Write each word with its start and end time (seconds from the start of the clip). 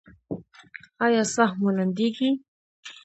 ایا 1.05 1.23
ساه 1.33 1.51
مو 1.59 1.69
لنډیږي؟ 1.77 2.29